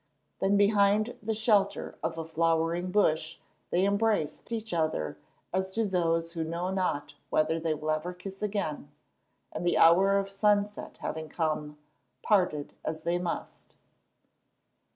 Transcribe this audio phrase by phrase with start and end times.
[0.39, 3.37] Then behind the shelter of a flowering bush
[3.69, 5.19] they embraced each other
[5.53, 8.89] as do those who know not whether they will ever kiss again,
[9.51, 11.77] and, the hour of sunset having come,
[12.23, 13.75] parted as they must.